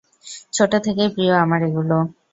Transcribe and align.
ছোট 0.53 0.71
থেকেই 0.85 1.09
প্রিয় 1.15 1.33
আমার 1.43 1.59
এগুলো। 1.63 1.97